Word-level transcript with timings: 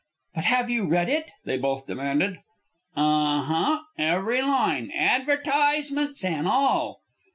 "But 0.33 0.45
have 0.45 0.71
you 0.71 0.87
read 0.89 1.09
it?" 1.09 1.29
they 1.45 1.59
both 1.59 1.85
demanded. 1.85 2.39
"Unh 2.95 3.43
huh, 3.43 3.81
every 3.99 4.41
line, 4.41 4.89
advertisements 4.89 6.25
an' 6.25 6.47
all." 6.47 7.03